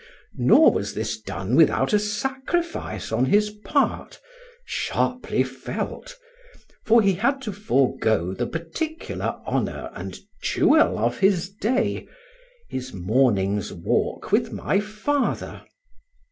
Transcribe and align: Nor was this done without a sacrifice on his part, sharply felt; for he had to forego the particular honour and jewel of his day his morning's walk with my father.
Nor 0.39 0.71
was 0.73 0.95
this 0.95 1.21
done 1.21 1.55
without 1.55 1.93
a 1.93 1.99
sacrifice 1.99 3.11
on 3.11 3.25
his 3.25 3.51
part, 3.51 4.19
sharply 4.65 5.43
felt; 5.43 6.17
for 6.83 7.03
he 7.03 7.13
had 7.13 7.39
to 7.43 7.51
forego 7.53 8.33
the 8.33 8.47
particular 8.47 9.39
honour 9.45 9.91
and 9.93 10.17
jewel 10.41 10.97
of 10.97 11.19
his 11.19 11.49
day 11.51 12.07
his 12.67 12.91
morning's 12.95 13.71
walk 13.71 14.31
with 14.31 14.51
my 14.51 14.79
father. 14.79 15.61